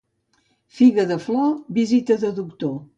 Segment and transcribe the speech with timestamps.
[0.79, 2.79] Figa de flor, visita de doctor.